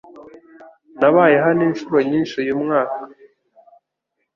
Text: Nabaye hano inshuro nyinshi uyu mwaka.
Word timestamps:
Nabaye 0.99 1.37
hano 1.45 1.61
inshuro 1.69 1.97
nyinshi 2.09 2.33
uyu 2.41 2.55
mwaka. 2.61 3.01